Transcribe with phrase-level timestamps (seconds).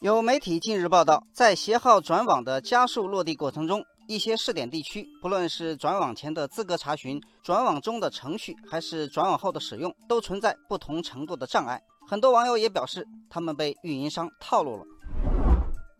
[0.00, 11.80] 有媒体近日报道，在携号转网的加速落地过程中，一些试点地区，不论是转网前的资格查询、转网中的程序，还是转网后的使用，都存在不同程度的障碍。
[12.06, 14.84] 很多网友也表示，他们被运营商套路了。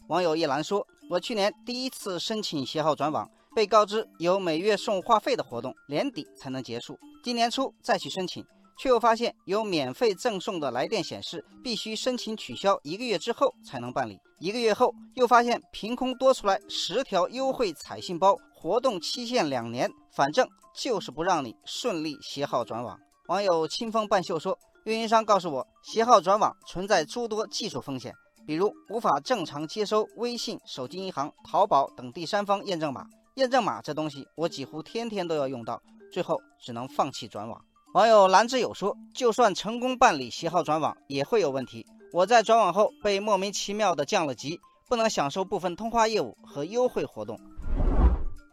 [0.09, 6.99] 网友一兰说：“我去年第一次申请携号转网，被告知有每月送话费的活动，年底才能结束。
[7.25, 8.45] 今年初再去申请，
[8.77, 14.19] 却又发现有免费赠送的来电显示，必须申请取消一个月之后才能办理。
[14.39, 22.99] 一个月后又发现凭空多出来十条优惠彩信包，活动期限两年，反正就是不让你顺利携号转网。”
[23.29, 28.15] 网友清风半袖说：“运营商告诉我，携号转网存在诸多技术风险。”
[28.47, 33.05] 比如无法正常接收微信、手机银行、淘宝等第三方验证码。
[33.35, 37.61] 验证码这东西，我几乎天天都要用到，最后只能放弃转网。
[37.93, 41.87] 网友蓝之友说：“就算成功办理携号转网，也会有问题。
[42.13, 47.41] 我在转网后被莫名其妙的降了级，不能享受部分通话业务和优惠活动。”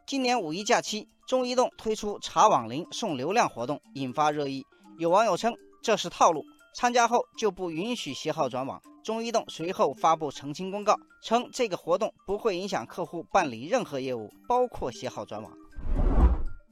[0.08, 4.66] 今年五一假期，中移动推出查网龄送流量活动，引发热议。
[4.98, 8.82] 有网友称这是套路，参加后就不允许携号转网。
[9.04, 15.52] 中移动随后发布澄清公告，称这个活动不会影响客户办理任何业务，包括携号转网。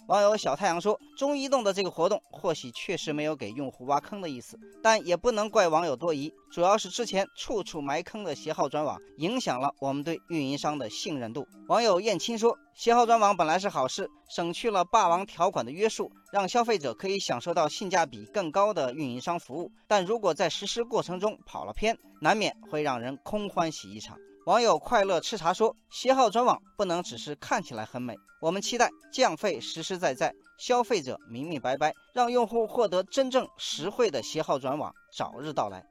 [0.08, 19.72] 网友小太阳说：“中移动的这个活动或许确实没有给用户挖坑的意思，但也不能怪网友多疑，主要是之前处处埋坑的携号转网影响了我们对运营商的信任度。”网友燕青说：“携号转网本来是好事，省去了霸王条款的约束，让消费者可以享受到性价比更高的运营商服务。
[19.88, 35.86] 但如果在实施过程中跑了偏，难免会让人空欢喜一场。”网友快乐吃茶说：“携号转网不能只是看起来很美，我们期待降费实实在在，消费者明明白白，让用户获得真正实惠的携号转网早日到来。”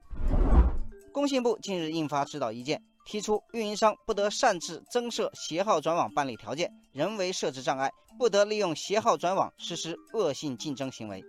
[1.15, 11.23] 工信部近日印发指导意见，提出运营商不得擅自增设携号转网办理条件，人为设置障碍，不得利用携号转网实施恶性竞争行为。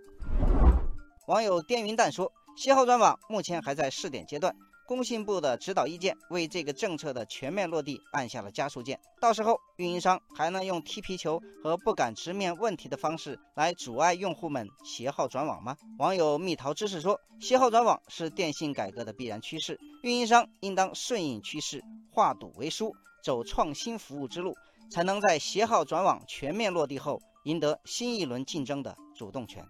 [1.28, 4.56] 网友颠云蛋说：“携号转网目前还在试点阶段。”
[4.92, 15.78] 工信部的指导意见为这个政策的全面落地按下了加速键，到时候运营商还能用踢皮球和不敢直面问题的方式来阻碍用户们携号转网吗？
[15.98, 21.82] 网友蜜桃知识说，携号转网是电信改革的必然趋势，运营商应当顺应趋势，
[22.12, 24.54] 化赌为输，走创新服务之路，
[24.92, 29.66] 才能在携号转网全面落地后赢得新一轮竞争的主动权。